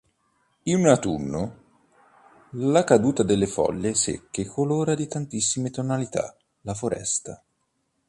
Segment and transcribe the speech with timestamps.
[0.63, 1.57] In autunno
[2.53, 7.39] la caduta delle foglie secche colora di tantissime tonalità la foresta.